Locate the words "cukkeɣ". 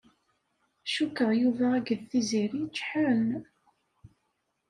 0.93-1.29